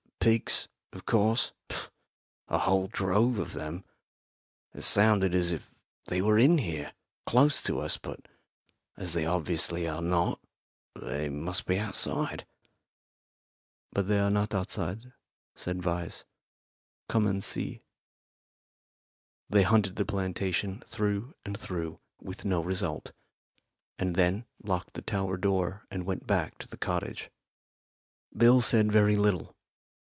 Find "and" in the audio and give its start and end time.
17.25-17.43, 21.43-21.59, 23.97-24.15, 25.89-26.05